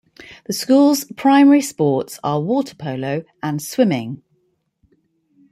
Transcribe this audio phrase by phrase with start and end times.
[0.47, 4.23] The school's primary sports are water polo and swimming.